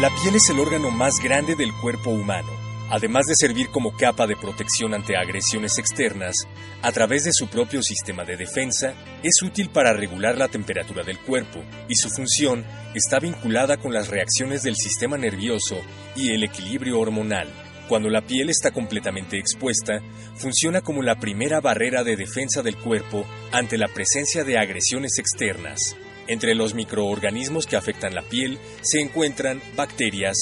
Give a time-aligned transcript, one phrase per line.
[0.00, 2.46] La piel es el órgano más grande del cuerpo humano.
[2.88, 6.36] Además de servir como capa de protección ante agresiones externas,
[6.82, 8.94] a través de su propio sistema de defensa,
[9.24, 14.06] es útil para regular la temperatura del cuerpo y su función está vinculada con las
[14.06, 15.80] reacciones del sistema nervioso
[16.14, 17.48] y el equilibrio hormonal.
[17.88, 20.00] Cuando la piel está completamente expuesta,
[20.36, 25.96] funciona como la primera barrera de defensa del cuerpo ante la presencia de agresiones externas.
[26.28, 30.36] Entre los microorganismos que afectan la piel se encuentran bacterias,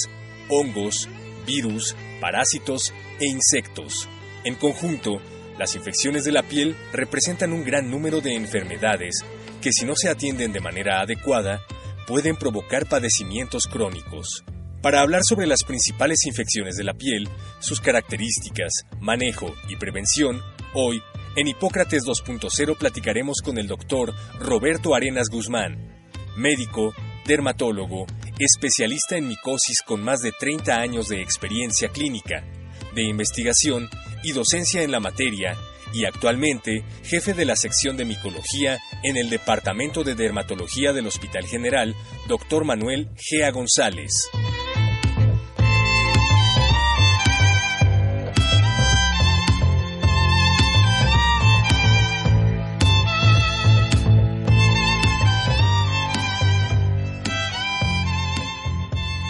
[0.48, 1.09] hongos,
[1.47, 4.09] virus, parásitos e insectos.
[4.45, 5.23] En conjunto,
[5.59, 9.25] las infecciones de la piel representan un gran número de enfermedades
[9.62, 11.62] que si no se atienden de manera adecuada,
[12.06, 14.45] pueden provocar padecimientos crónicos.
[14.83, 17.28] Para hablar sobre las principales infecciones de la piel,
[17.61, 20.43] sus características, manejo y prevención,
[20.75, 21.03] hoy,
[21.37, 25.77] en Hipócrates 2.0 platicaremos con el doctor Roberto Arenas Guzmán,
[26.37, 26.95] médico,
[27.27, 28.06] dermatólogo,
[28.39, 32.43] especialista en micosis con más de 30 años de experiencia clínica,
[32.95, 33.89] de investigación
[34.23, 35.56] y docencia en la materia,
[35.93, 41.47] y actualmente jefe de la sección de micología en el Departamento de Dermatología del Hospital
[41.47, 41.95] General,
[42.28, 42.65] Dr.
[42.65, 44.11] Manuel Gea González.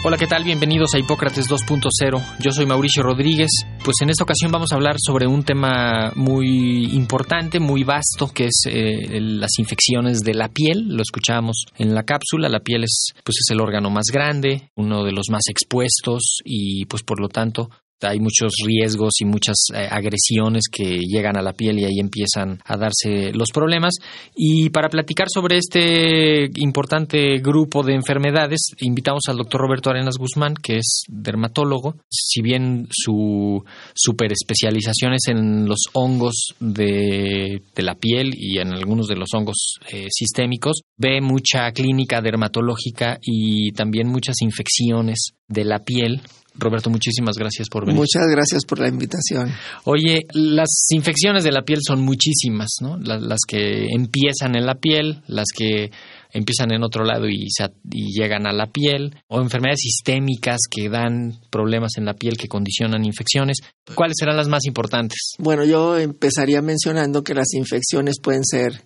[0.07, 0.45] Hola, ¿qué tal?
[0.45, 2.37] Bienvenidos a Hipócrates 2.0.
[2.39, 3.49] Yo soy Mauricio Rodríguez.
[3.83, 8.45] Pues en esta ocasión vamos a hablar sobre un tema muy importante, muy vasto, que
[8.45, 10.95] es eh, las infecciones de la piel.
[10.95, 12.47] Lo escuchábamos en la cápsula.
[12.47, 16.85] La piel es, pues es el órgano más grande, uno de los más expuestos y,
[16.85, 17.69] pues por lo tanto,
[18.01, 22.59] hay muchos riesgos y muchas eh, agresiones que llegan a la piel y ahí empiezan
[22.65, 23.95] a darse los problemas.
[24.35, 30.53] Y para platicar sobre este importante grupo de enfermedades, invitamos al doctor Roberto Arenas Guzmán,
[30.55, 31.95] que es dermatólogo.
[32.09, 33.63] Si bien su
[33.93, 39.29] super especialización es en los hongos de, de la piel y en algunos de los
[39.33, 46.21] hongos eh, sistémicos, ve mucha clínica dermatológica y también muchas infecciones de la piel
[46.57, 47.99] Roberto, muchísimas gracias por venir.
[47.99, 49.51] Muchas gracias por la invitación.
[49.85, 52.97] Oye, las infecciones de la piel son muchísimas, ¿no?
[52.97, 55.91] Las, que empiezan en la piel, las que
[56.31, 57.47] empiezan en otro lado y,
[57.91, 62.47] y, llegan a la piel, o enfermedades sistémicas que dan problemas en la piel que
[62.47, 63.57] condicionan infecciones.
[63.95, 65.35] ¿Cuáles serán las más importantes?
[65.39, 68.83] Bueno, yo empezaría mencionando que las infecciones pueden ser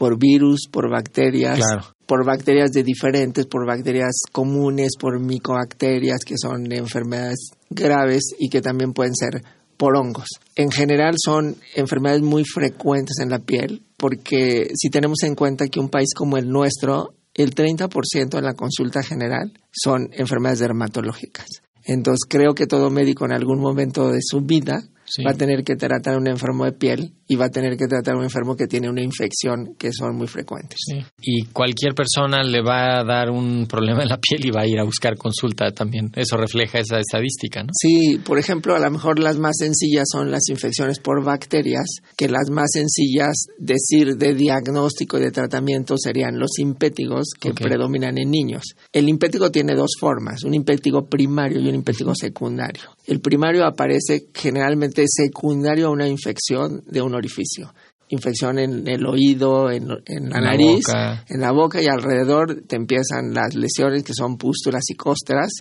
[0.00, 1.60] por virus, por bacterias,
[2.06, 8.62] por bacterias de diferentes, por bacterias comunes, por micobacterias, que son enfermedades graves y que
[8.62, 9.42] también pueden ser
[9.76, 10.28] por hongos.
[10.56, 15.80] En general son enfermedades muy frecuentes en la piel, porque si tenemos en cuenta que
[15.80, 21.44] un país como el nuestro, el 30% de la consulta general son enfermedades dermatológicas.
[21.84, 24.82] Entonces creo que todo médico en algún momento de su vida
[25.26, 27.86] va a tener que tratar a un enfermo de piel y va a tener que
[27.86, 30.80] tratar a un enfermo que tiene una infección que son muy frecuentes.
[31.22, 34.66] Y cualquier persona le va a dar un problema en la piel y va a
[34.66, 36.10] ir a buscar consulta también.
[36.16, 37.68] Eso refleja esa estadística, ¿no?
[37.72, 42.28] Sí, por ejemplo, a lo mejor las más sencillas son las infecciones por bacterias, que
[42.28, 48.28] las más sencillas decir de diagnóstico y de tratamiento serían los impétigos que predominan en
[48.28, 48.74] niños.
[48.92, 52.90] El impétigo tiene dos formas, un impétigo primario y un impétigo secundario.
[53.06, 57.72] El primario aparece generalmente secundario a una infección de un orificio.
[58.08, 60.84] Infección en el oído, en, la nariz,
[61.28, 65.52] en la boca y alrededor te empiezan las lesiones que son pústulas y costras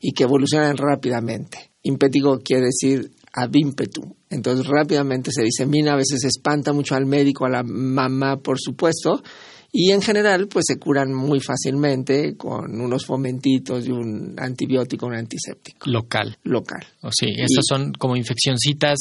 [0.00, 1.72] y que evolucionan rápidamente.
[1.82, 4.16] Impétigo quiere decir ad ímpetu.
[4.30, 9.22] Entonces rápidamente se disemina, a veces espanta mucho al médico, a la mamá, por supuesto,
[9.70, 15.14] y en general pues se curan muy fácilmente con unos fomentitos y un antibiótico, un
[15.14, 15.90] antiséptico.
[15.90, 16.38] Local.
[16.44, 16.86] Local.
[17.02, 18.98] O sí, estas son como infeccioncitas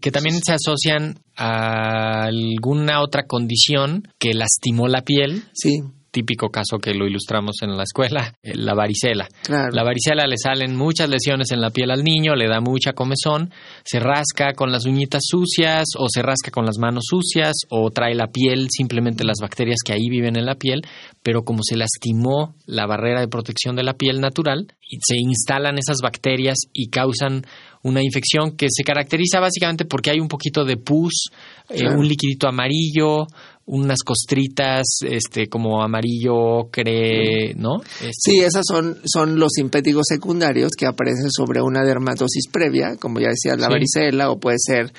[0.00, 5.44] que también se asocian a alguna otra condición que lastimó la piel.
[5.52, 5.80] Sí.
[6.10, 9.28] Típico caso que lo ilustramos en la escuela, eh, la varicela.
[9.42, 9.70] Claro.
[9.72, 13.50] La varicela le salen muchas lesiones en la piel al niño, le da mucha comezón,
[13.84, 18.14] se rasca con las uñitas sucias o se rasca con las manos sucias o trae
[18.14, 20.82] la piel, simplemente las bacterias que ahí viven en la piel,
[21.22, 24.66] pero como se lastimó la barrera de protección de la piel natural,
[25.00, 27.42] se instalan esas bacterias y causan
[27.82, 31.30] una infección que se caracteriza básicamente porque hay un poquito de pus,
[31.70, 33.26] eh, un liquidito amarillo,
[33.66, 37.80] unas costritas este como amarillo ocre, ¿no?
[38.00, 43.20] Este, Sí, esas son, son los simpéticos secundarios que aparecen sobre una dermatosis previa, como
[43.20, 43.72] ya decía, la Sí.
[43.72, 44.92] varicela, o puede ser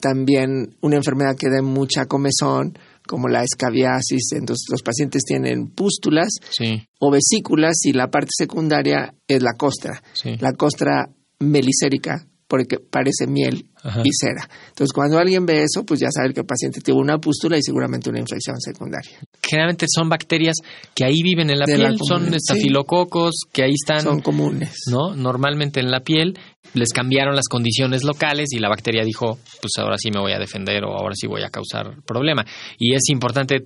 [0.00, 4.32] también una enfermedad que dé mucha comezón, como la escabiasis.
[4.32, 10.02] Entonces, los pacientes tienen pústulas sí, o vesículas y la parte secundaria es la costra.
[10.12, 10.36] sí.
[10.40, 11.08] La costra
[11.40, 14.02] melicérica, porque parece miel Ajá.
[14.04, 14.48] y.
[14.68, 17.62] Entonces, cuando alguien ve eso, pues ya sabe que el paciente tuvo una pústula y
[17.62, 19.18] seguramente una infección secundaria.
[19.42, 20.56] Generalmente son bacterias
[20.94, 22.36] que ahí viven en la De la piel, son sí.
[22.36, 24.74] estafilococos que ahí están Son comunes.
[24.90, 25.14] ¿no?
[25.14, 26.38] Normalmente en la piel
[26.74, 30.38] les cambiaron las condiciones locales y la bacteria dijo, pues ahora sí me voy a
[30.38, 32.44] defender o ahora sí voy a causar problema.
[32.78, 33.64] Y es importante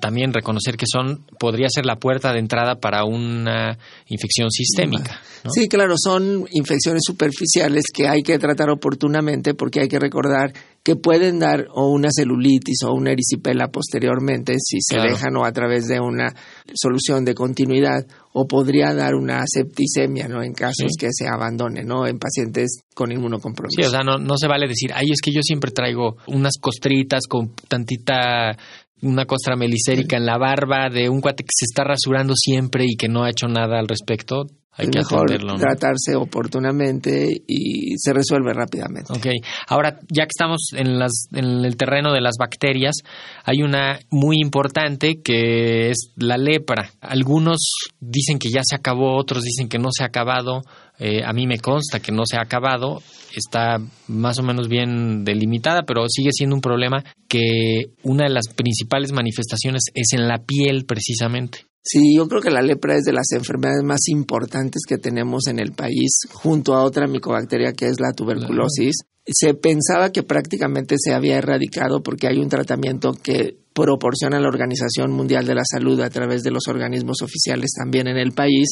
[0.00, 3.76] también reconocer que son podría ser la puerta de entrada para una
[4.08, 5.50] infección sistémica, ¿no?
[5.50, 10.52] Sí, claro, son infecciones superficiales que hay que tratar oportunamente porque hay que recordar
[10.82, 15.10] que pueden dar o una celulitis o una erisipela posteriormente si se Claro.
[15.10, 16.34] dejan o a través de una
[16.74, 20.42] solución de continuidad o podría dar una septicemia, ¿no?
[20.42, 20.96] En casos Sí.
[20.98, 22.06] que se abandone, ¿no?
[22.06, 23.80] En pacientes con inmunocompromiso.
[23.80, 26.54] Sí, o sea, no, no se vale decir, ay, es que yo siempre traigo unas
[26.60, 28.56] costritas con tantita,
[29.04, 32.96] una costra melicérica en la barba de un cuate que se está rasurando siempre y
[32.96, 34.46] que no ha hecho nada al respecto.
[34.76, 35.52] Hay es que mejor atenderlo.
[35.52, 35.58] ¿no?
[35.58, 39.12] tratarse oportunamente y se resuelve rápidamente.
[39.12, 39.26] Ok,
[39.68, 42.96] ahora ya que estamos en, las, en el terreno de las bacterias,
[43.44, 46.90] hay una muy importante que es la lepra.
[47.00, 47.58] Algunos
[48.00, 50.62] dicen que ya se acabó, otros dicen que no se ha acabado.
[50.98, 53.02] Eh, a mí me consta que no se ha acabado,
[53.34, 58.48] está más o menos bien delimitada, pero sigue siendo un problema que una de las
[58.48, 61.66] principales manifestaciones es en la piel precisamente.
[61.86, 65.58] Sí, yo creo que la lepra es de las enfermedades más importantes que tenemos en
[65.58, 69.02] el país, junto a otra micobacteria que es la tuberculosis.
[69.26, 75.12] Se pensaba que prácticamente se había erradicado porque hay un tratamiento que proporciona la Organización
[75.12, 78.68] Mundial de la Salud a través de los organismos oficiales también en el país,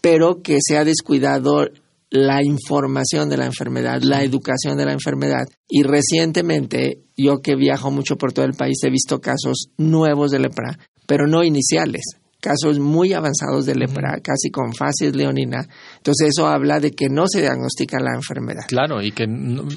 [0.00, 1.66] pero que se ha descuidado
[2.10, 5.46] la información de la enfermedad, la educación de la enfermedad.
[5.68, 10.38] Y recientemente, yo que viajo mucho por todo el país, he visto casos nuevos de
[10.38, 15.66] lepra, pero no iniciales casos muy avanzados de lepra, casi con fases leonina.
[15.96, 18.62] Entonces eso habla de que no se diagnostica la enfermedad.
[18.68, 19.24] Claro, y que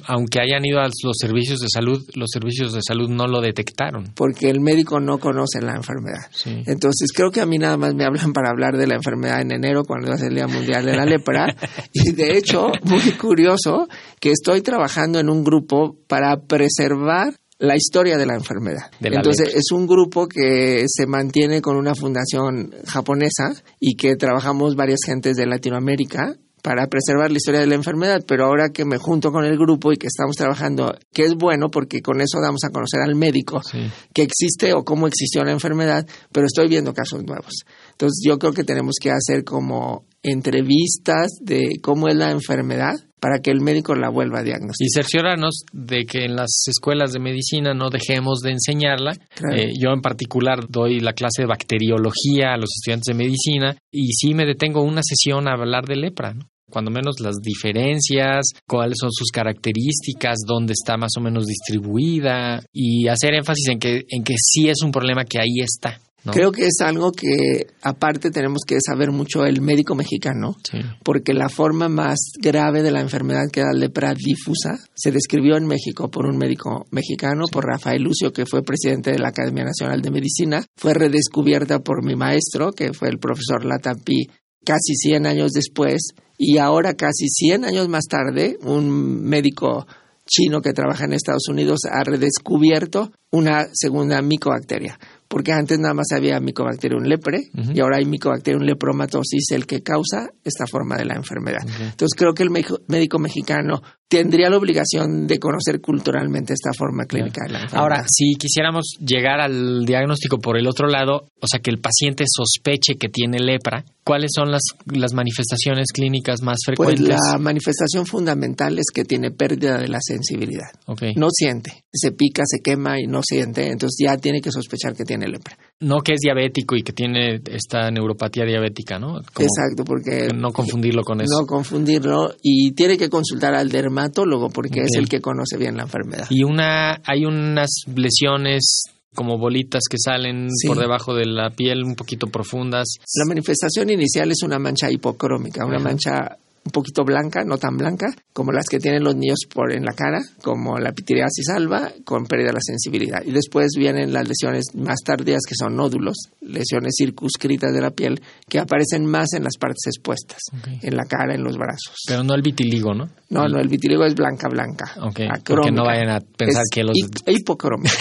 [0.07, 4.11] aunque hayan ido a los servicios de salud, los servicios de salud no lo detectaron.
[4.15, 6.27] Porque el médico no conoce la enfermedad.
[6.31, 6.63] Sí.
[6.67, 9.51] Entonces creo que a mí nada más me hablan para hablar de la enfermedad en
[9.51, 11.55] enero cuando es el Día Mundial de la Lepra.
[11.93, 13.87] y de hecho, muy curioso,
[14.19, 18.89] que estoy trabajando en un grupo para preservar la historia de la enfermedad.
[18.99, 24.15] De la Entonces es un grupo que se mantiene con una fundación japonesa y que
[24.15, 28.85] trabajamos varias gentes de Latinoamérica para preservar la historia de la enfermedad, pero ahora que
[28.85, 32.39] me junto con el grupo y que estamos trabajando, que es bueno porque con eso
[32.41, 33.79] damos a conocer al médico Sí.
[34.13, 37.53] que existe o cómo existió la enfermedad, pero estoy viendo casos nuevos.
[37.91, 43.39] Entonces yo creo que tenemos que hacer como entrevistas de cómo es la enfermedad para
[43.39, 44.87] que el médico la vuelva a diagnosticar.
[44.87, 49.13] Y cerciorarnos de que en las escuelas de medicina no dejemos de enseñarla.
[49.35, 49.55] Claro.
[49.55, 54.11] Eh, yo en particular doy la clase de bacteriología a los estudiantes de medicina y
[54.13, 56.33] sí me detengo una sesión a hablar de lepra.
[56.33, 56.49] ¿no?
[56.71, 63.07] Cuando menos las diferencias, cuáles son sus características, dónde está más o menos distribuida y
[63.07, 65.99] hacer énfasis en que, en que sí es un problema que ahí está.
[66.23, 66.31] ¿No?
[66.31, 70.79] Creo que es algo que aparte tenemos que saber mucho el médico mexicano, Sí.
[71.03, 75.65] porque la forma más grave de la enfermedad que era lepra difusa se describió en
[75.65, 80.01] México por un médico mexicano, por Rafael Lucio, que fue presidente de la Academia Nacional
[80.01, 80.63] de Medicina.
[80.77, 84.27] Fue redescubierta por mi maestro, que fue el profesor Latapi,
[84.63, 86.01] casi 100 años después.
[86.37, 89.85] Y ahora, casi 100 años más tarde, un médico
[90.25, 94.97] chino que trabaja en Estados Unidos ha redescubierto una segunda micobacteria.
[95.31, 97.39] Porque antes nada más había Mycobacterium lepre
[97.73, 101.61] y ahora hay Mycobacterium lepromatosis, el que causa esta forma de la enfermedad.
[101.63, 107.45] Entonces creo que el médico mexicano tendría la obligación de conocer culturalmente esta forma clínica
[107.45, 107.81] de la enfermedad.
[107.81, 112.25] Ahora, si quisiéramos llegar al diagnóstico por el otro lado, o sea, que el paciente
[112.27, 117.07] sospeche que tiene lepra, ¿Cuáles son las, las manifestaciones clínicas más Pues frecuentes?
[117.31, 120.67] la manifestación fundamental es que tiene pérdida de la sensibilidad.
[120.87, 121.03] Ok.
[121.15, 125.05] No siente, se pica, se quema y no siente, entonces ya tiene que sospechar que
[125.05, 125.57] tiene lepra.
[125.79, 129.13] No que es diabético y que tiene esta neuropatía diabética, ¿no?
[129.33, 131.39] Como Exacto, porque No confundirlo con eso.
[131.39, 135.83] no confundirlo y tiene que consultar al dermatólogo porque es el que conoce bien la
[135.83, 136.27] enfermedad.
[136.29, 140.67] Y una, hay unas lesiones como bolitas que salen Sí.
[140.67, 142.87] por debajo de la piel un poquito profundas.
[143.15, 145.83] La manifestación inicial es una mancha hipocrómica, una Ajá.
[145.83, 149.83] mancha un poquito blanca, no tan blanca, como las que tienen los niños por en
[149.83, 153.19] la cara, como la pitiriasis alba, con pérdida de la sensibilidad.
[153.25, 158.21] Y después vienen las lesiones más tardías, que son nódulos, lesiones circunscritas de la piel,
[158.47, 160.37] que aparecen más en las partes expuestas,
[160.83, 161.95] en la cara, en los brazos.
[162.07, 163.09] Pero no el vitiligo, ¿no?
[163.29, 164.91] No, no, el vitiligo es blanca, blanca.
[165.01, 165.41] Ok, acrómica.
[165.47, 167.91] porque no vayan a pensar Es que los- hi- hipocrómica.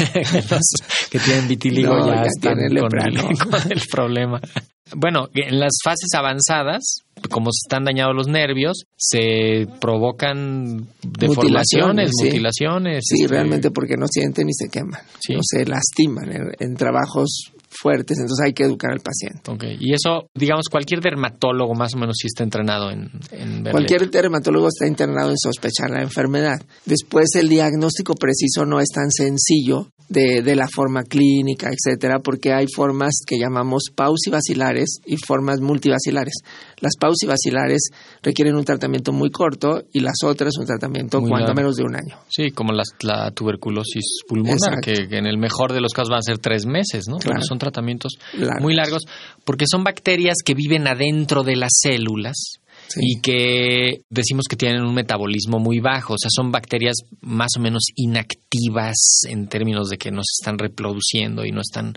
[0.51, 0.61] los
[1.11, 2.77] que tienen vitiligo No, ya, ya están con, el,
[3.71, 4.41] el problema.
[4.97, 12.11] Bueno, en las fases avanzadas, como se están dañados los nervios, se provocan deformaciones, Mutilaciones,
[12.19, 12.25] sí.
[12.27, 13.05] mutilaciones.
[13.07, 15.35] Sí, este, realmente porque no sienten ni se queman, Sí.
[15.35, 19.77] no se lastiman en, en trabajos fuertes, entonces hay que educar al paciente.
[19.81, 24.67] Y eso, digamos, cualquier dermatólogo más o menos sí está entrenado en, en Cualquier dermatólogo
[24.69, 26.61] está internado en sospechar la enfermedad.
[26.85, 32.53] Después el diagnóstico preciso no es tan sencillo de, de la forma clínica, etcétera, porque
[32.53, 36.35] hay formas que llamamos pausivacilares y formas multivacilares.
[36.81, 37.91] Las pausivacilares
[38.23, 41.61] requieren un tratamiento muy corto y las otras un tratamiento Muy cuando largo.
[41.63, 42.17] menos de un año.
[42.29, 46.19] Sí, como las- la tuberculosis pulmonar, que, que en el mejor de los casos van
[46.19, 47.17] a ser tres meses, ¿no?
[47.19, 47.41] Claro.
[47.43, 48.61] Son tratamientos Largos.
[48.63, 49.03] muy largos,
[49.45, 52.60] porque son bacterias que viven adentro de las células
[52.97, 57.61] Y que decimos que tienen un metabolismo muy bajo, o sea, son bacterias más o
[57.61, 58.97] menos inactivas
[59.29, 61.95] en términos de que no se están reproduciendo y no están,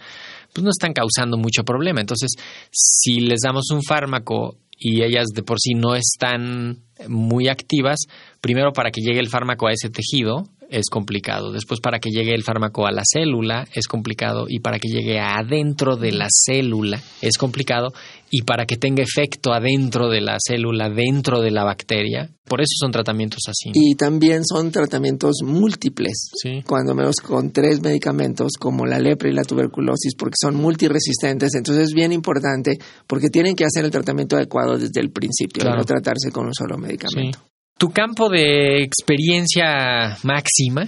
[0.54, 2.02] pues no están causando mucho problema.
[2.02, 2.34] Entonces,
[2.72, 8.02] si les damos un fármaco y ellas de por sí no están muy activas,
[8.42, 12.34] primero para que llegue el fármaco a ese tejido es complicado, después para que llegue
[12.34, 17.02] el fármaco a la célula es complicado y para que llegue adentro de la célula
[17.22, 17.94] es complicado
[18.30, 22.72] y para que tenga efecto adentro de la célula, dentro de la bacteria, por eso
[22.80, 23.70] son tratamientos así.
[23.74, 26.64] Y también son tratamientos múltiples, Sí.
[26.68, 31.54] cuando menos con tres medicamentos como la lepra y la tuberculosis, porque son multiresistentes.
[31.56, 35.78] Entonces es bien importante porque tienen que hacer el tratamiento adecuado desde el principio Claro.
[35.78, 37.38] no tratarse con un solo medicamento.
[37.40, 37.46] Sí.
[37.84, 40.88] Tu campo de experiencia máxima,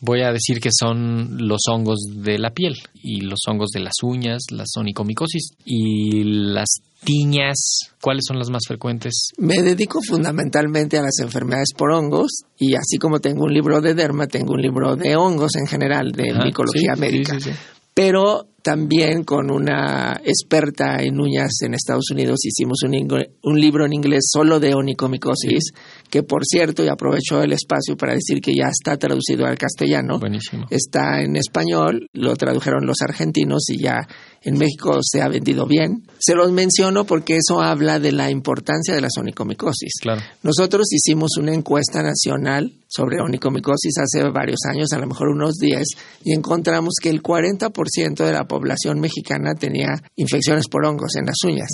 [0.00, 3.94] voy a decir que son los hongos de la piel y los hongos de las
[4.04, 6.68] uñas, la onicomicosis y las
[7.02, 7.56] tiñas.
[8.00, 9.30] ¿Cuáles son las más frecuentes?
[9.38, 13.94] Me dedico fundamentalmente a las enfermedades por hongos y así como tengo un libro de
[13.94, 17.34] derma, tengo un libro de hongos en general, de Ajá, micología sí, médica.
[17.34, 17.56] sí, sí, sí.
[17.92, 24.24] Pero también con una experta en uñas en Estados Unidos hicimos un, libro en inglés
[24.28, 25.70] solo de onicomicosis,
[26.10, 30.18] que por cierto, y aprovecho el espacio para decir que ya está traducido al castellano,
[30.18, 30.66] Buenísimo.
[30.68, 34.08] está en español, lo tradujeron los argentinos y ya
[34.42, 36.02] en México se ha vendido bien.
[36.18, 39.92] Se los menciono porque eso habla de la importancia de las onicomicosis.
[40.00, 40.22] Claro.
[40.42, 45.82] Nosotros hicimos una encuesta nacional sobre onicomicosis hace varios años, a lo mejor unos 10,
[46.24, 48.55] y encontramos que el 40% de la población
[48.98, 51.68] mexicana tenía infecciones por hongos en las uñas.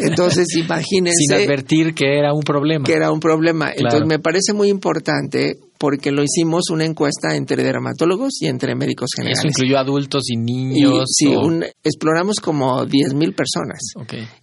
[0.00, 2.84] Entonces, Sin imagínense advertir que era un problema.
[2.84, 3.66] que era un problema.
[3.72, 3.78] Claro.
[3.78, 9.10] Entonces, me parece muy importante porque lo hicimos una encuesta entre dermatólogos y entre médicos
[9.12, 9.52] Eso generales.
[9.52, 11.02] incluyó adultos y Y, niños.
[11.08, 13.80] sí, o- un- exploramos como 10.000 personas.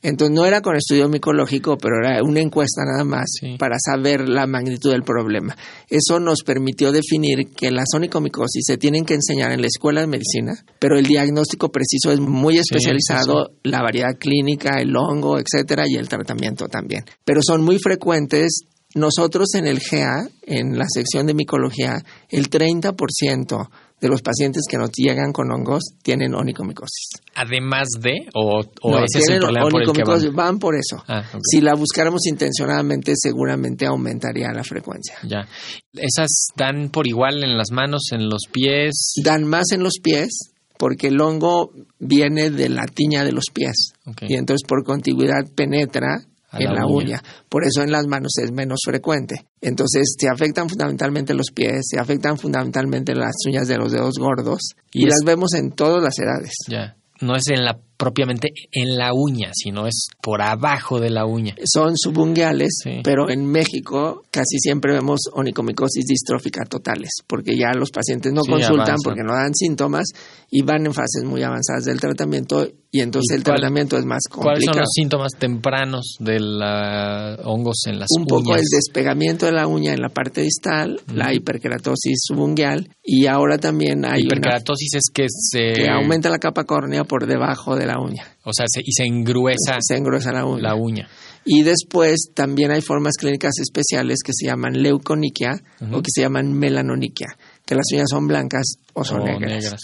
[0.01, 3.55] Entonces no era con estudio micológico, pero era una encuesta nada más Sí.
[3.57, 5.55] para saber la magnitud del problema.
[5.89, 10.07] Eso nos permitió definir que la onicomicosis se tienen que enseñar en la escuela de
[10.07, 15.95] medicina, pero el diagnóstico preciso es muy especializado, la variedad clínica, el hongo, etcétera, y
[15.95, 17.05] el tratamiento también.
[17.23, 18.63] Pero son muy frecuentes.
[18.95, 23.69] Nosotros en el GA, en la sección de micología, el 30%
[24.01, 27.09] de los pacientes que nos llegan con hongos tienen onicomicosis.
[27.35, 30.35] Además de, o, o No, ese es el problema por el que van.
[30.35, 31.03] van por eso.
[31.07, 31.23] Ah.
[31.43, 35.17] Si la buscáramos intencionadamente, seguramente aumentaría la frecuencia.
[35.23, 35.47] Ya.
[35.93, 39.13] Esas dan por igual en las manos, en los pies.
[39.23, 43.91] Dan más en los pies porque el hongo viene de la tiña de los pies
[44.21, 46.21] y entonces por contigüidad penetra
[46.53, 46.95] en la la, uña.
[47.05, 47.23] uña.
[47.49, 49.45] Por eso en las manos es menos frecuente.
[49.61, 54.59] Entonces se afectan fundamentalmente los pies, se afectan fundamentalmente las uñas de los dedos gordos
[54.91, 56.53] y, Y es- las vemos en todas las edades.
[56.67, 56.95] Ya.
[57.21, 61.53] No es en la propiamente en la uña, sino es por abajo de la uña.
[61.65, 68.31] Son subunguales, pero en México casi siempre vemos onicomicosis distrófica totales, porque ya los pacientes
[68.31, 70.05] no consultan porque no dan síntomas
[70.49, 74.55] y van en fases muy avanzadas del tratamiento y entonces el tratamiento es más complicado.
[74.55, 78.21] ¿Cuáles son los síntomas tempranos de la hongos en las uñas?
[78.21, 83.27] Un poco el despegamiento de la uña en la parte distal, la hiperkeratosis subungual y
[83.27, 87.85] ahora también hay hiperkeratosis es que se que aumenta la capa córnea por debajo de
[87.85, 88.25] la uña.
[88.43, 90.61] O sea, y se engruesa se engruesa la uña.
[90.61, 91.07] La uña.
[91.45, 96.53] Y después también hay formas clínicas especiales que se llaman leuconiquia o que se llaman
[96.53, 99.79] melanoniquia, que las uñas son blancas o son negras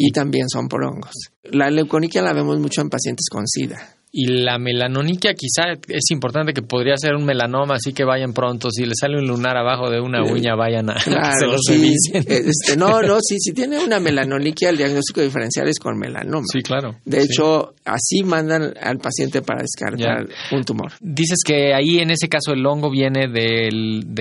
[0.00, 1.12] y también son por hongos.
[1.42, 3.96] La leuconiquia la vemos mucho en pacientes con SIDA.
[4.10, 8.70] Y la melanoniquia quizá es importante que podría ser un melanoma, así que vayan pronto.
[8.70, 13.02] Si le sale un lunar abajo de una uña, vayan a claro, sí, este, No,
[13.02, 16.46] no, sí, si tiene una melanoniquia, el diagnóstico diferencial es con melanoma.
[16.50, 16.96] Sí, claro.
[17.04, 20.92] De hecho, así mandan al paciente para descartar un tumor.
[21.00, 23.68] Dices que ahí en ese caso el hongo viene de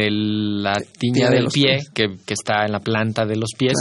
[0.10, 3.76] la tiña del pie, que, que, está en la planta de los pies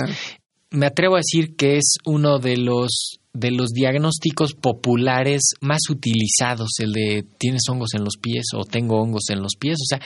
[0.70, 6.70] me atrevo a decir que es uno de los de los diagnósticos populares más utilizados,
[6.78, 9.76] el de tienes hongos en los pies o tengo hongos en los pies.
[9.82, 10.00] O sea,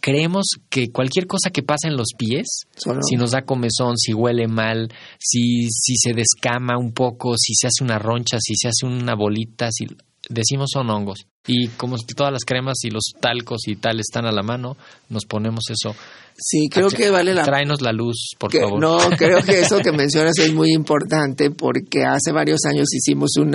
[0.00, 2.68] creemos que cualquier cosa que pasa en los pies,
[3.08, 4.88] si nos da comezón, si huele mal,
[5.18, 9.14] si, si se descama un poco, si se hace una roncha, si se hace una
[9.14, 9.86] bolita, si
[10.30, 11.26] decimos son hongos.
[11.46, 14.76] Y como todas las cremas y los talcos y tal están a la mano,
[15.08, 15.94] nos ponemos eso.
[16.36, 18.80] Sí, creo que vale la Tráenos la luz, por favor.
[18.80, 23.50] No, creo que eso que mencionas es muy importante porque hace varios años hicimos un,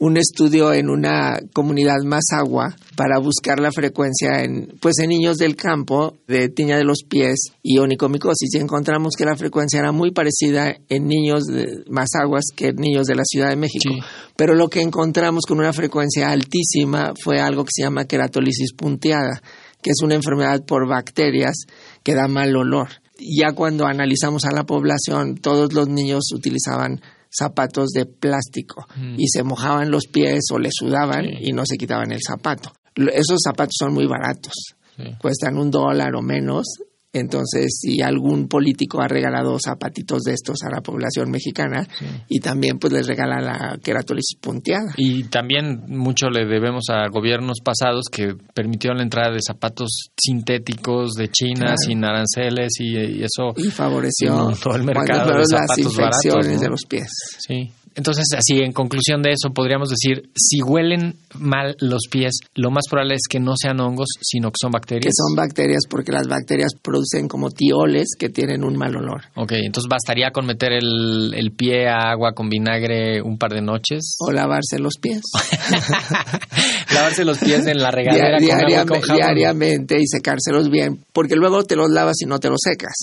[0.00, 5.36] un estudio en una comunidad más agua para buscar la frecuencia en pues en niños
[5.36, 9.92] del campo de tiña de los pies y onicomicosis y encontramos que la frecuencia era
[9.92, 13.90] muy parecida en niños de más aguas que en niños de la Ciudad de México.
[14.36, 19.42] Pero lo que encontramos con una frecuencia altísima fue algo que se llama queratolisis punteada,
[19.82, 21.66] que es una enfermedad por bacterias
[22.02, 22.88] que da mal olor.
[23.18, 29.14] Ya cuando analizamos a la población, todos los niños utilizaban zapatos de plástico mm.
[29.18, 32.72] y se mojaban los pies o le sudaban y no se quitaban el zapato.
[32.94, 34.74] Esos zapatos son muy baratos,
[35.18, 36.66] cuestan un dólar o menos
[37.12, 41.88] entonces, si algún político ha regalado zapatitos de estos a la población mexicana
[42.28, 44.92] y también pues les regala la queratólisis punteada.
[44.96, 51.14] Y también mucho le debemos a gobiernos pasados que permitieron la entrada de zapatos sintéticos
[51.14, 56.68] de China sin aranceles y, eso y favoreció todo el mercado de las infecciones de
[56.68, 57.08] los pies.
[57.38, 57.72] Sí.
[57.94, 62.84] Entonces, así en conclusión de eso, podríamos decir, si huelen mal los pies, lo más
[62.88, 65.06] probable es que no sean hongos, sino que son bacterias.
[65.06, 69.22] Que son bacterias porque las bacterias producen como tioles que tienen un mal olor.
[69.34, 73.62] Ok, entonces bastaría con meter el, el pie a agua con vinagre un par de
[73.62, 74.16] noches.
[74.20, 75.22] O lavarse los pies.
[76.94, 81.64] lavarse los pies en la regadera con agua con Diariamente y secárselos bien, porque luego
[81.64, 82.94] te los lavas y no te los secas.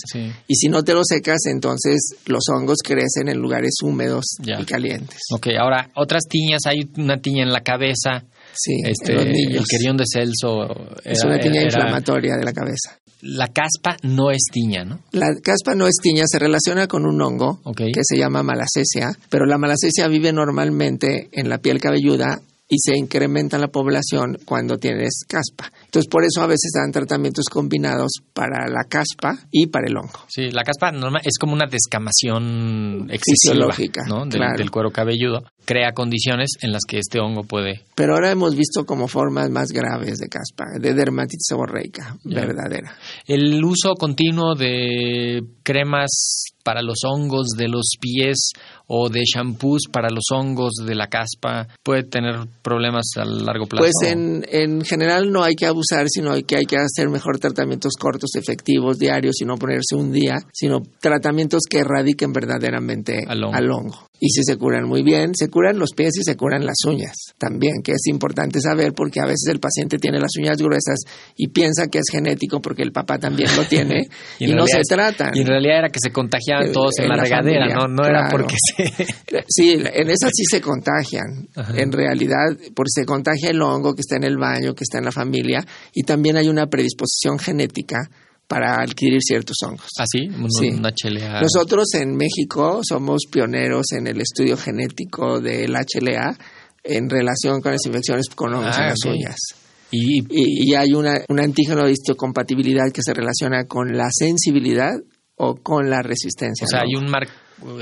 [0.46, 5.20] Y si no te los secas, entonces los hongos crecen en lugares húmedos y calientes.
[5.32, 8.24] Ok, ahora, otras tiñas, hay una tiña en la cabeza.
[8.54, 9.60] Sí, este, los niños.
[9.60, 10.68] El querión de Celso.
[11.04, 12.98] es una tiña inflamatoria de la cabeza.
[13.20, 15.00] La caspa no es tiña, ¿no?
[15.10, 19.44] La caspa no es tiña, se relaciona con un hongo que se llama malacesia, pero
[19.44, 25.24] la malacesia vive normalmente en la piel cabelluda y se incrementa la población cuando tienes
[25.26, 25.72] caspa.
[25.86, 30.26] Entonces, por eso a veces dan tratamientos combinados para la caspa y para el hongo.
[30.28, 30.92] Sí, la caspa
[31.24, 33.68] es como una descamación excesiva
[34.06, 34.26] ¿no?
[34.26, 35.44] del, cuero cabelludo.
[35.64, 37.84] Crea condiciones en las que este hongo puede.
[37.94, 42.96] Pero ahora hemos visto como formas más graves de caspa, de dermatitis seborreica verdadera.
[43.26, 48.50] El uso continuo de cremas para los hongos de los pies
[48.88, 53.84] o de shampoos para los hongos de la caspa puede tener problemas a largo plazo?
[53.84, 57.92] Pues en, en general no hay que abusar, sino que hay que hacer mejor tratamientos
[57.98, 64.08] cortos, efectivos, diarios, y no ponerse un día, sino tratamientos que erradiquen verdaderamente al hongo.
[64.20, 67.14] Y si se curan muy bien, se curan los pies y se curan las uñas
[67.38, 70.98] también, que es importante saber porque a veces el paciente tiene las uñas gruesas
[71.36, 74.08] y piensa que es genético porque el papá también lo tiene
[74.40, 75.30] y, no se tratan.
[75.34, 77.86] Y en realidad era que se contagiaban todos en, la, regadera, ¿no?
[77.86, 78.77] No era porque se...
[79.48, 81.48] Sí, en esas sí se contagian.
[81.74, 85.04] En realidad, porque se contagia el hongo que está en el baño, que está en
[85.04, 87.98] la familia y también hay una predisposición genética
[88.46, 89.88] para adquirir ciertos hongos.
[89.98, 90.28] ¿Ah, sí?
[90.28, 91.42] HLA.
[91.42, 96.36] Nosotros en México somos pioneros en el estudio genético del HLA
[96.84, 99.36] en relación con las infecciones con hongos en ah, las uñas.
[99.90, 104.92] Y, hay una, un antígeno de histocompatibilidad que se relaciona con la sensibilidad
[105.36, 106.66] o con la resistencia.
[106.66, 107.32] O sea, hay un marco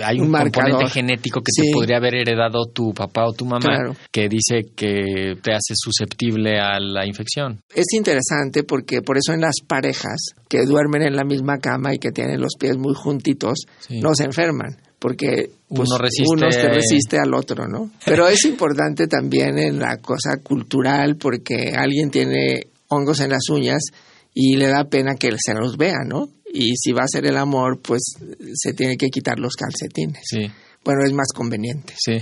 [0.04, 4.28] hay un, componente genético que te podría haber heredado tu papá o tu mamá que
[4.28, 7.60] dice que te hace susceptible a la infección.
[7.74, 11.98] Es interesante porque por eso en las parejas que duermen en la misma cama y
[11.98, 16.68] que tienen los pies muy juntitos no se enferman porque pues, uno, resiste...
[16.68, 17.90] resiste al otro, ¿no?
[18.04, 23.82] Pero es importante también en la cosa cultural porque alguien tiene hongos en las uñas
[24.32, 26.28] y le da pena que se los vea, ¿no?
[26.56, 28.14] Y si va a hacer el amor, pues
[28.54, 30.22] se tiene que quitar los calcetines.
[30.24, 30.50] Sí.
[30.82, 31.94] Bueno, es más conveniente.
[31.98, 32.12] Sí.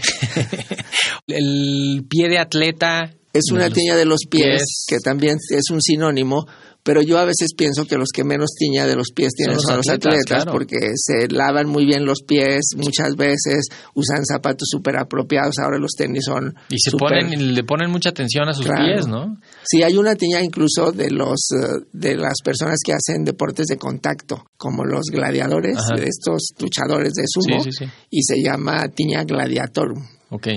[1.29, 3.15] el pie de atleta.
[3.33, 6.47] Es una tiña de los pies, que también es un sinónimo,
[6.85, 9.79] pero yo a veces pienso que los que menos tiña de los pies tienen son
[9.79, 15.55] los, atletas, porque se lavan muy bien los pies muchas veces, usan zapatos súper apropiados,
[15.59, 19.39] ahora los tenis son Y se ponen, le ponen mucha atención a sus pies, ¿no?
[19.65, 23.79] Sí, hay una tiña incluso de los eh, de las personas que hacen deportes de
[23.79, 27.65] contacto, como los gladiadores, estos luchadores de sumo,
[28.11, 30.05] y se llama tiña gladiatorum.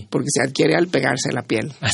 [0.09, 1.71] Porque se adquiere al pegarse la piel.
[1.81, 1.89] Ah,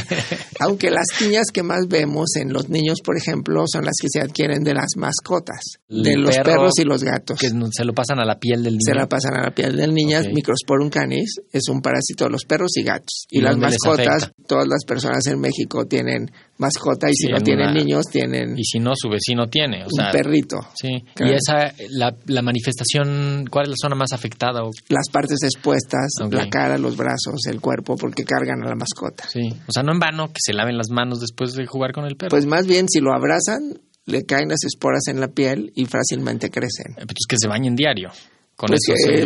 [0.60, 4.20] Aunque las tiñas que más vemos en los niños, por ejemplo, son las que se
[4.20, 7.38] adquieren de las mascotas, de los perros y los gatos.
[7.38, 8.84] Que se lo pasan a la piel del niño.
[8.84, 10.20] Se la pasan a la piel del niño.
[10.32, 13.26] Microsporum canis es un parásito de los perros y gatos.
[13.30, 16.30] Y, las mascotas, todas las personas en México tienen
[16.62, 20.10] mascota y si no tienen niños tienen y si no su vecino tiene o un
[20.12, 20.58] perrito.
[20.74, 21.04] sí.
[21.18, 26.48] Y esa la, la, manifestación cuál es la zona más afectada las partes expuestas la
[26.48, 29.24] cara los brazos el cuerpo porque cargan a la mascota.
[29.28, 29.52] Sí.
[29.66, 32.16] O sea no en vano que se laven las manos después de jugar con el
[32.16, 32.30] perro.
[32.30, 36.50] Pues más bien si lo abrazan le caen las esporas en la piel y fácilmente
[36.50, 36.94] crecen.
[36.94, 38.10] Pues es que se bañen diario
[38.56, 38.80] pues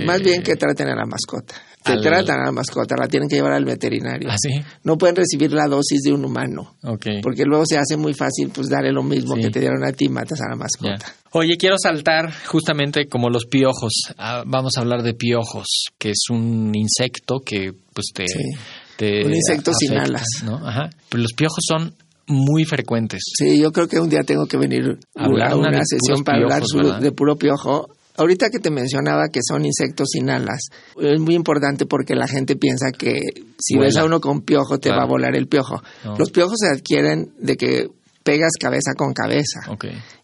[0.04, 1.54] más bien que traten a la mascota.
[1.86, 4.28] Te tratan a la mascota, la tienen que llevar al veterinario.
[4.30, 4.36] ¿Ah,
[4.82, 6.74] no pueden recibir la dosis de un humano.
[7.22, 10.08] Porque luego se hace muy fácil pues darle lo mismo que te dieron a ti,
[10.08, 11.14] matas a la mascota.
[11.32, 13.92] Oye, quiero saltar justamente como los piojos.
[14.18, 15.66] Ah, vamos a hablar de piojos,
[15.98, 19.24] que es un insecto que pues te...
[19.24, 20.24] un insecto sin alas.
[20.44, 20.56] ¿no?
[20.66, 20.90] Ajá.
[21.08, 21.94] Pero los piojos son
[22.26, 23.20] muy frecuentes.
[23.38, 27.12] Sí, yo creo que un día tengo que venir a una, sesión para hablar de
[27.12, 27.88] puro piojo.
[28.18, 30.68] Ahorita que te mencionaba que son insectos sin alas,
[31.00, 33.20] es muy importante porque la gente piensa que
[33.58, 35.82] si ves a uno con piojo te va a volar el piojo.
[36.18, 37.88] Los piojos se adquieren de que
[38.22, 39.60] pegas cabeza con cabeza.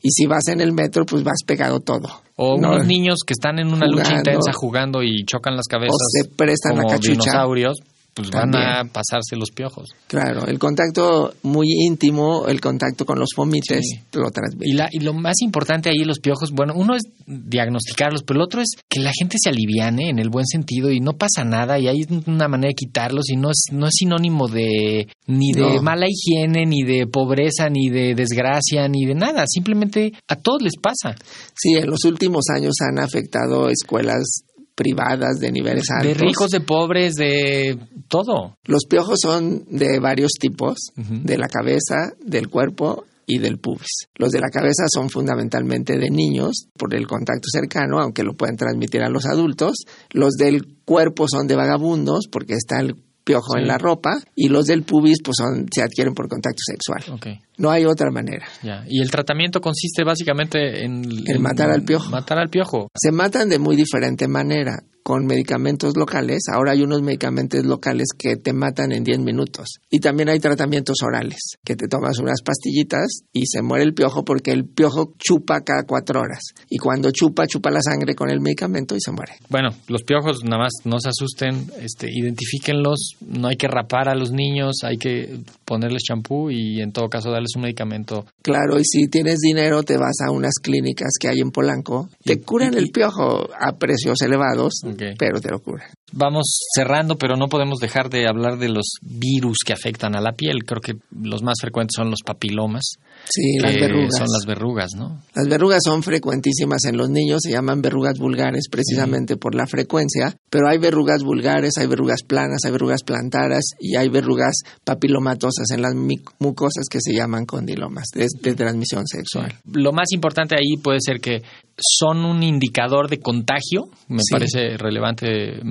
[0.03, 2.09] Y si vas en el metro, pues vas pegado todo.
[2.37, 5.95] O unos niños que están en una lucha intensa jugando y chocan las cabezas.
[5.95, 7.13] O se prestan como a cachucha.
[7.13, 7.79] dinosaurios
[8.15, 9.89] pues van a pasarse los piojos.
[10.07, 14.69] Claro, el contacto muy íntimo, el contacto con los fomites, lo transmite.
[14.69, 18.45] Y, la, y lo más importante ahí, los piojos, bueno, uno es diagnosticarlos, pero el
[18.45, 21.79] otro es que la gente se aliviane en el buen sentido y no pasa nada
[21.79, 25.81] y hay una manera de quitarlos y no es, no es sinónimo de ni de
[25.81, 29.45] mala higiene, ni de pobreza, ni de desgracia, ni de nada.
[29.47, 31.15] Simplemente a todos les pasa.
[31.55, 34.45] Sí, en los últimos años han afectado escuelas
[34.75, 36.19] privadas de niveles altos.
[36.19, 38.57] De ricos, de pobres, de todo.
[38.65, 44.09] Los piojos son de varios tipos, de la cabeza, del cuerpo y del pubis.
[44.17, 48.57] Los de la cabeza son fundamentalmente de niños por el contacto cercano, aunque lo pueden
[48.57, 49.85] transmitir a los adultos.
[50.11, 54.67] Los del cuerpo son de vagabundos porque está el piojo en la ropa y los
[54.67, 57.21] del pubis pues son se adquieren por contacto sexual.
[57.59, 58.47] No hay otra manera.
[58.89, 62.11] Y el tratamiento consiste básicamente en, en matar al piojo.
[62.11, 62.89] Matar al piojo.
[62.95, 66.43] Se matan de muy diferente manera con medicamentos locales.
[66.53, 69.81] Ahora hay unos medicamentos locales que te matan en 10 minutos.
[69.91, 74.25] Y también hay tratamientos orales, que te tomas unas pastillitas y se muere el piojo
[74.25, 76.41] porque el piojo chupa cada cuatro horas.
[76.69, 79.35] Y cuando chupa, chupa la sangre con el medicamento y se muere.
[79.49, 83.17] Bueno, los piojos nada más no se asusten, este, identifíquenlos.
[83.27, 87.31] No hay que rapar a los niños, hay que ponerles champú y en todo caso
[87.43, 88.27] darles un medicamento.
[88.43, 92.09] Claro, y si tienes dinero te vas a unas clínicas que hay en Polanco.
[92.25, 94.83] Te curan el piojo a precios elevados
[95.19, 95.85] pero te lo cura.
[96.13, 100.33] Vamos cerrando, pero no podemos dejar de hablar de los virus que afectan a la
[100.33, 100.65] piel.
[100.65, 102.97] Creo que los más frecuentes son los papilomas.
[103.29, 104.19] Sí, las verrugas.
[104.19, 105.23] Son las verrugas, ¿no?
[105.35, 110.37] Las verrugas son frecuentísimas en los niños, se llaman verrugas vulgares precisamente por la frecuencia,
[110.51, 115.83] pero hay verrugas vulgares, hay verrugas planas, hay verrugas plantaras y hay verrugas papilomatosas en
[115.83, 115.95] las
[116.39, 119.53] mucosas que se llaman condilomas, de, transmisión sexual.
[119.73, 121.43] Lo más importante ahí puede ser que
[121.77, 125.63] son un indicador de contagio, me parece relevante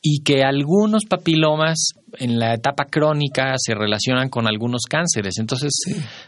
[0.00, 5.34] y que algunos papilomas en la etapa crónica se relacionan con algunos cánceres.
[5.38, 5.70] Entonces,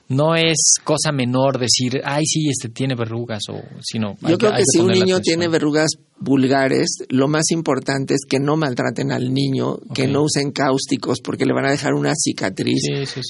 [0.08, 4.16] no es cosa menor decir, ay, sí, este tiene verrugas, o sino.
[4.22, 8.56] Yo creo que, si un niño tiene verrugas vulgares, lo más importante es que no
[8.56, 12.82] maltraten al niño, que no usen cáusticos, porque le van a dejar una cicatriz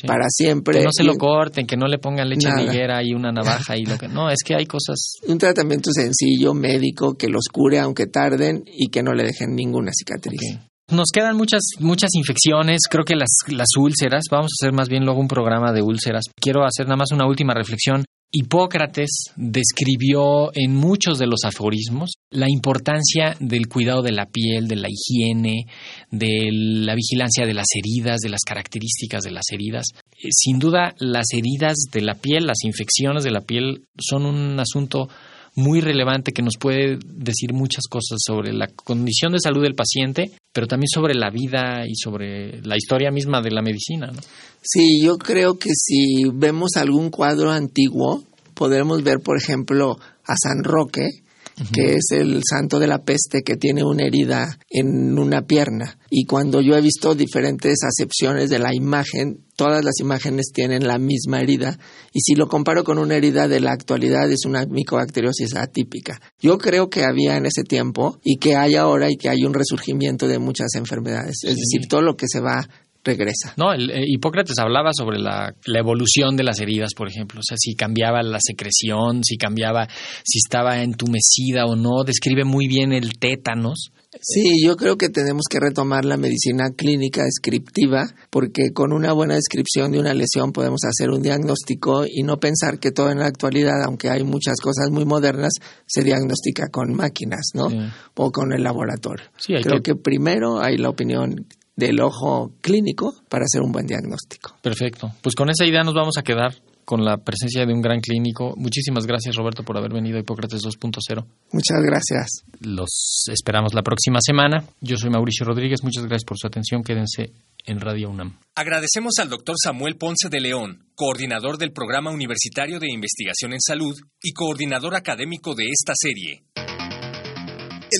[0.07, 0.79] para siempre.
[0.79, 3.85] Que no se lo corten, que no le pongan leche liguera y una navaja y
[3.85, 4.09] lo que.
[4.09, 5.15] No, es que hay cosas.
[5.27, 9.91] Un tratamiento sencillo, médico, que los cure aunque tarden y que no le dejen ninguna
[9.93, 10.59] cicatriz.
[10.95, 15.05] Nos quedan muchas, muchas infecciones, creo que las, las úlceras, vamos a hacer más bien
[15.05, 16.23] luego un programa de úlceras.
[16.41, 18.05] Quiero hacer nada más una última reflexión.
[18.31, 24.77] Hipócrates describió en muchos de los aforismos la importancia del cuidado de la piel, de
[24.77, 25.67] la higiene,
[26.13, 29.87] de la vigilancia de las heridas, de las características de las heridas.
[30.13, 34.61] Eh, sin duda, las heridas de la piel, las infecciones de la piel son un
[34.61, 35.09] asunto
[35.57, 40.33] muy relevante que nos puede decir muchas cosas sobre la condición de salud del paciente,
[40.53, 44.09] pero también sobre la vida y sobre la historia misma de la medicina.
[44.09, 44.21] ¿no?
[44.63, 50.65] Sí, yo creo que si vemos algún cuadro antiguo, podremos ver, por ejemplo, a San
[50.65, 51.24] Roque,
[51.73, 55.99] que es el santo de la peste que tiene una herida en una pierna.
[56.11, 60.99] Y cuando yo he visto diferentes acepciones de la imagen, todas las imágenes tienen la
[60.99, 61.79] misma herida.
[62.13, 66.21] Y si lo comparo con una herida de la actualidad, es una micobacteriosis atípica.
[66.41, 69.55] Yo creo que había en ese tiempo y que hay ahora y que hay un
[69.55, 71.37] resurgimiento de muchas enfermedades.
[71.43, 72.69] Es decir, todo lo que se va
[73.05, 73.55] regresa.
[73.57, 77.43] No, el, eh, Hipócrates hablaba sobre la, la, evolución de las heridas, por ejemplo, o
[77.47, 79.87] sea, si cambiaba la secreción, si cambiaba,
[80.25, 83.91] si estaba entumecida o no, describe muy bien el tétanos.
[84.21, 89.35] Sí, yo creo que tenemos que retomar la medicina clínica descriptiva porque con una buena
[89.35, 93.27] descripción de una lesión podemos hacer un diagnóstico y no pensar que todo en la
[93.27, 95.55] actualidad, aunque hay muchas cosas muy modernas,
[95.87, 97.67] se diagnostica con máquinas, ¿no?
[98.15, 99.27] O con el laboratorio.
[99.37, 99.93] Sí, creo que...
[99.93, 104.57] que primero hay la opinión del ojo clínico para hacer un buen diagnóstico.
[104.63, 105.11] Perfecto.
[105.23, 108.55] Pues con esa idea nos vamos a quedar con la presencia de un gran clínico.
[108.57, 111.25] Muchísimas gracias, Roberto, por haber venido a Hipócrates 2.0.
[111.53, 112.45] Muchas gracias.
[112.61, 114.65] Los esperamos la próxima semana.
[114.81, 115.83] Yo soy Mauricio Rodríguez.
[115.83, 116.83] Muchas gracias por su atención.
[116.83, 117.33] Quédense
[117.67, 118.39] en Radio UNAM.
[118.55, 123.95] Agradecemos al doctor Samuel Ponce de León, coordinador del Programa Universitario de Investigación en Salud
[124.23, 126.45] y coordinador académico de esta serie